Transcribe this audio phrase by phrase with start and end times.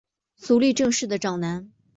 [0.35, 1.71] 足利政氏的长男。